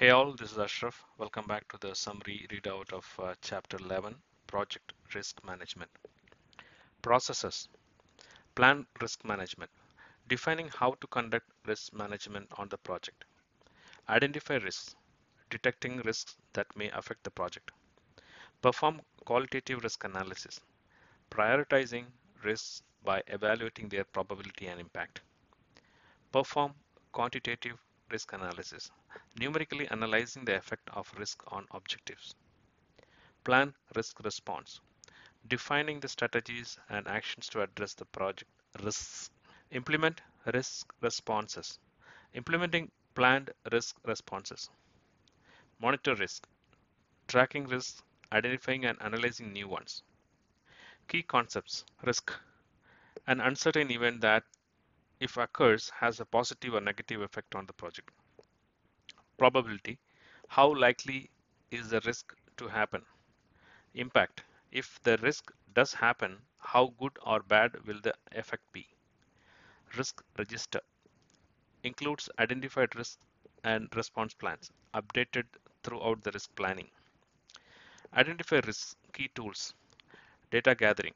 Hey 0.00 0.08
all, 0.08 0.32
this 0.32 0.52
is 0.52 0.58
Ashraf. 0.58 1.04
Welcome 1.18 1.46
back 1.46 1.68
to 1.68 1.76
the 1.78 1.94
summary 1.94 2.46
readout 2.50 2.90
of 2.90 3.06
uh, 3.22 3.34
Chapter 3.42 3.76
11, 3.76 4.14
Project 4.46 4.94
Risk 5.14 5.44
Management. 5.44 5.90
Processes. 7.02 7.68
Plan 8.54 8.86
risk 9.02 9.22
management. 9.26 9.70
Defining 10.26 10.70
how 10.74 10.92
to 11.02 11.06
conduct 11.08 11.44
risk 11.66 11.92
management 11.92 12.48
on 12.56 12.70
the 12.70 12.78
project. 12.78 13.26
Identify 14.08 14.54
risks. 14.54 14.96
Detecting 15.50 15.98
risks 15.98 16.34
that 16.54 16.74
may 16.74 16.88
affect 16.92 17.22
the 17.22 17.30
project. 17.30 17.70
Perform 18.62 19.02
qualitative 19.26 19.84
risk 19.84 20.02
analysis. 20.04 20.60
Prioritizing 21.30 22.06
risks 22.42 22.82
by 23.04 23.22
evaluating 23.26 23.90
their 23.90 24.04
probability 24.04 24.66
and 24.66 24.80
impact. 24.80 25.20
Perform 26.32 26.72
quantitative 27.12 27.76
risk 28.10 28.32
analysis, 28.32 28.90
numerically 29.38 29.88
analyzing 29.88 30.44
the 30.44 30.56
effect 30.56 30.88
of 30.90 31.12
risk 31.18 31.42
on 31.52 31.66
objectives. 31.72 32.34
Plan 33.44 33.74
risk 33.94 34.20
response, 34.24 34.80
defining 35.48 36.00
the 36.00 36.08
strategies 36.08 36.78
and 36.88 37.06
actions 37.06 37.48
to 37.48 37.62
address 37.62 37.94
the 37.94 38.04
project 38.06 38.50
risks. 38.82 39.30
Implement 39.72 40.20
risk 40.54 40.92
responses, 41.00 41.78
implementing 42.34 42.90
planned 43.14 43.50
risk 43.72 43.96
responses. 44.04 44.70
Monitor 45.80 46.14
risk, 46.14 46.46
tracking 47.28 47.66
risks, 47.66 48.02
identifying 48.32 48.84
and 48.86 49.00
analyzing 49.02 49.52
new 49.52 49.68
ones. 49.68 50.02
Key 51.08 51.22
concepts 51.22 51.84
risk, 52.04 52.32
an 53.26 53.40
uncertain 53.40 53.90
event 53.90 54.20
that 54.20 54.44
if 55.20 55.36
occurs 55.36 55.90
has 55.90 56.20
a 56.20 56.26
positive 56.26 56.74
or 56.74 56.80
negative 56.80 57.20
effect 57.22 57.54
on 57.54 57.66
the 57.66 57.72
project. 57.74 58.10
Probability, 59.38 59.98
how 60.48 60.72
likely 60.72 61.30
is 61.72 61.88
the 61.90 62.00
risk 62.02 62.34
to 62.56 62.68
happen? 62.68 63.04
Impact, 63.94 64.44
if 64.72 65.02
the 65.02 65.16
risk 65.18 65.52
does 65.74 65.94
happen, 65.94 66.42
how 66.58 66.88
good 66.98 67.18
or 67.22 67.42
bad 67.42 67.86
will 67.86 68.00
the 68.00 68.14
effect 68.32 68.64
be? 68.72 68.88
Risk 69.96 70.22
register 70.38 70.80
includes 71.84 72.30
identified 72.38 72.96
risks 72.96 73.22
and 73.64 73.94
response 73.94 74.32
plans 74.34 74.70
updated 74.94 75.44
throughout 75.82 76.22
the 76.22 76.30
risk 76.32 76.54
planning. 76.56 76.90
Identify 78.14 78.60
risks 78.64 78.94
key 79.12 79.28
tools, 79.34 79.74
data 80.50 80.74
gathering, 80.74 81.14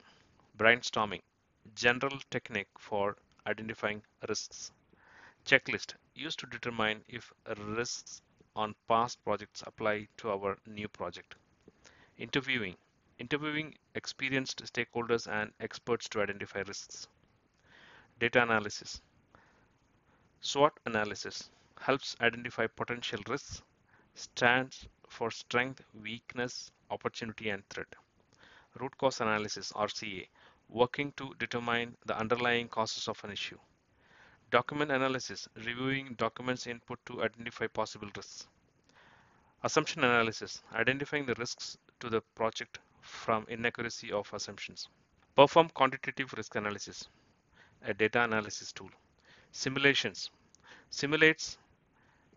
brainstorming, 0.56 1.22
general 1.74 2.18
technique 2.30 2.68
for 2.78 3.16
identifying 3.46 4.02
risks. 4.28 4.72
Checklist 5.44 5.94
used 6.14 6.38
to 6.38 6.46
determine 6.46 7.04
if 7.08 7.32
risks 7.56 8.22
on 8.56 8.74
past 8.88 9.22
projects 9.24 9.62
apply 9.66 10.08
to 10.16 10.30
our 10.30 10.56
new 10.66 10.88
project. 10.88 11.34
Interviewing 12.18 12.76
interviewing 13.18 13.74
experienced 13.94 14.64
stakeholders 14.64 15.30
and 15.30 15.52
experts 15.60 16.08
to 16.08 16.22
identify 16.22 16.62
risks. 16.66 17.06
Data 18.18 18.42
analysis. 18.42 19.00
SWOT 20.40 20.78
analysis 20.86 21.50
helps 21.80 22.16
identify 22.20 22.66
potential 22.66 23.20
risks, 23.28 23.62
stands 24.14 24.86
for 25.08 25.30
strength, 25.30 25.82
weakness, 26.02 26.70
opportunity, 26.90 27.50
and 27.50 27.68
threat. 27.68 27.94
Root 28.80 28.96
cause 28.98 29.20
analysis, 29.20 29.72
RCA, 29.72 30.26
working 30.68 31.12
to 31.16 31.34
determine 31.38 31.96
the 32.06 32.18
underlying 32.18 32.68
causes 32.68 33.08
of 33.08 33.22
an 33.24 33.30
issue. 33.30 33.58
Document 34.50 34.90
analysis, 34.90 35.48
reviewing 35.56 36.14
documents 36.14 36.66
input 36.66 36.98
to 37.06 37.22
identify 37.22 37.66
possible 37.66 38.08
risks. 38.16 38.46
Assumption 39.62 40.04
analysis, 40.04 40.62
identifying 40.74 41.26
the 41.26 41.34
risks 41.36 41.78
to 42.00 42.08
the 42.08 42.20
project 42.34 42.78
from 43.00 43.46
inaccuracy 43.48 44.12
of 44.12 44.30
assumptions. 44.32 44.88
Perform 45.36 45.68
quantitative 45.70 46.32
risk 46.36 46.54
analysis, 46.54 47.08
a 47.82 47.94
data 47.94 48.22
analysis 48.22 48.72
tool. 48.72 48.90
Simulations, 49.52 50.30
simulates 50.90 51.58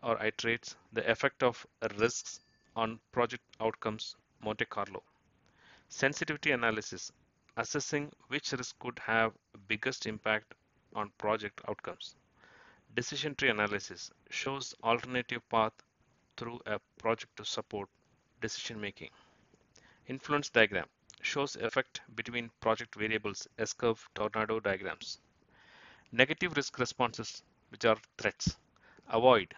or 0.04 0.18
iterates 0.18 0.76
the 0.94 1.10
effect 1.10 1.44
of 1.44 1.66
risks 1.98 2.40
on 2.76 3.00
project 3.12 3.44
outcomes, 3.60 4.16
Monte 4.44 4.66
Carlo. 4.66 5.04
Sensitivity 5.90 6.52
analysis, 6.52 7.12
assessing 7.58 8.12
which 8.28 8.52
risk 8.52 8.78
could 8.80 9.00
have 9.00 9.34
biggest 9.68 10.06
impact 10.06 10.54
on 10.96 11.12
project 11.18 11.60
outcomes. 11.68 12.16
Decision 12.96 13.36
tree 13.36 13.50
analysis 13.50 14.12
shows 14.30 14.76
alternative 14.84 15.42
path 15.50 15.74
through 16.38 16.62
a 16.68 16.80
project 17.00 17.36
to 17.36 17.44
support 17.44 17.90
decision 18.42 18.80
making. 18.80 19.10
Influence 20.08 20.50
diagram 20.50 20.86
shows 21.22 21.56
effect 21.56 22.02
between 22.16 22.52
project 22.62 22.96
variables 22.96 23.48
S-curve 23.58 24.08
tornado 24.14 24.60
diagrams. 24.60 25.20
Negative 26.12 26.56
risk 26.56 26.78
responses, 26.80 27.42
which 27.70 27.86
are 27.86 27.98
threats. 28.18 28.56
Avoid. 29.10 29.54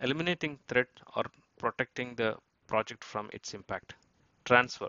Eliminating 0.00 0.58
threat 0.68 0.88
or 1.16 1.24
protecting 1.58 2.14
the 2.14 2.36
project 2.68 3.02
from 3.02 3.28
its 3.32 3.54
impact. 3.54 3.94
Transfer 4.44 4.88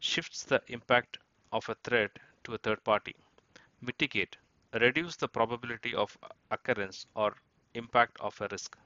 shifts 0.00 0.42
the 0.44 0.60
impact 0.68 1.18
of 1.54 1.68
a 1.68 1.74
threat 1.84 2.10
to 2.42 2.52
a 2.52 2.58
third 2.58 2.82
party. 2.82 3.14
Mitigate, 3.80 4.36
reduce 4.72 5.14
the 5.14 5.28
probability 5.28 5.94
of 5.94 6.18
occurrence 6.50 7.06
or 7.14 7.36
impact 7.74 8.16
of 8.20 8.40
a 8.40 8.48
risk. 8.50 8.76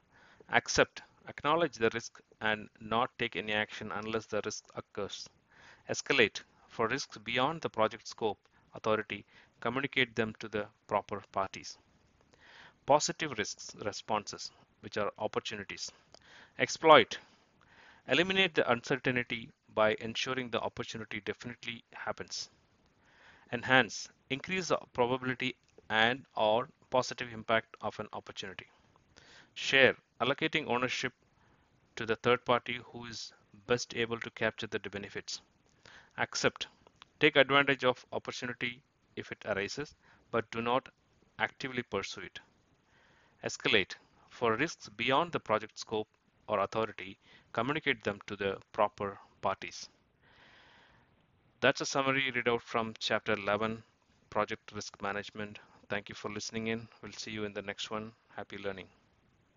Accept, 0.49 1.01
acknowledge 1.27 1.77
the 1.77 1.89
risk 1.95 2.21
and 2.41 2.69
not 2.79 3.09
take 3.17 3.35
any 3.35 3.53
action 3.53 3.91
unless 3.91 4.27
the 4.27 4.39
risk 4.45 4.65
occurs. 4.75 5.27
Escalate, 5.89 6.43
for 6.67 6.87
risks 6.87 7.17
beyond 7.17 7.59
the 7.61 7.69
project 7.71 8.07
scope, 8.07 8.37
authority, 8.75 9.25
communicate 9.61 10.15
them 10.15 10.35
to 10.39 10.47
the 10.47 10.67
proper 10.85 11.23
parties. 11.31 11.75
Positive 12.85 13.35
risks 13.39 13.75
responses, 13.83 14.51
which 14.81 14.95
are 14.95 15.11
opportunities. 15.17 15.91
Exploit, 16.59 17.17
eliminate 18.07 18.53
the 18.53 18.71
uncertainty 18.71 19.49
by 19.73 19.95
ensuring 20.01 20.51
the 20.51 20.61
opportunity 20.61 21.19
definitely 21.21 21.83
happens 21.93 22.51
enhance, 23.51 24.09
increase 24.29 24.67
the 24.67 24.77
probability 24.93 25.55
and 25.89 26.25
or 26.35 26.69
positive 26.89 27.31
impact 27.33 27.75
of 27.81 27.99
an 27.99 28.07
opportunity. 28.13 28.67
Share, 29.53 29.95
allocating 30.21 30.67
ownership 30.67 31.13
to 31.95 32.05
the 32.05 32.15
third 32.15 32.45
party 32.45 32.79
who 32.85 33.05
is 33.05 33.33
best 33.67 33.95
able 33.95 34.19
to 34.19 34.29
capture 34.31 34.67
the 34.67 34.79
benefits. 34.79 35.41
Accept, 36.17 36.67
take 37.19 37.35
advantage 37.35 37.83
of 37.83 38.05
opportunity 38.11 38.81
if 39.15 39.31
it 39.31 39.45
arises, 39.45 39.95
but 40.31 40.49
do 40.51 40.61
not 40.61 40.89
actively 41.39 41.83
pursue 41.83 42.21
it. 42.21 42.39
Escalate, 43.43 43.95
for 44.29 44.55
risks 44.55 44.89
beyond 44.89 45.31
the 45.31 45.39
project 45.39 45.79
scope 45.79 46.07
or 46.47 46.59
authority, 46.59 47.17
communicate 47.53 48.03
them 48.03 48.19
to 48.27 48.35
the 48.35 48.57
proper 48.71 49.19
parties. 49.41 49.89
That's 51.61 51.79
a 51.79 51.85
summary 51.85 52.31
readout 52.33 52.61
from 52.63 52.95
chapter 52.99 53.31
11, 53.31 53.83
project 54.29 54.73
risk 54.73 55.01
management. 55.01 55.59
Thank 55.87 56.09
you 56.09 56.15
for 56.15 56.29
listening 56.29 56.67
in. 56.67 56.89
We'll 57.01 57.13
see 57.13 57.31
you 57.31 57.45
in 57.45 57.53
the 57.53 57.61
next 57.61 57.89
one. 57.89 58.11
Happy 58.35 58.57
learning. 58.57 58.87